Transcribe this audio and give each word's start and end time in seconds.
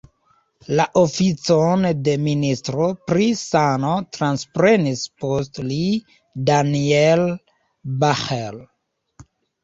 La 0.77 0.83
oficon 0.99 1.83
de 2.05 2.13
ministro 2.27 2.87
pri 3.09 3.27
sano 3.41 3.91
transprenis 4.17 5.03
post 5.25 5.61
li 5.67 5.81
Daniel 6.51 7.23
Bahr. 8.05 8.59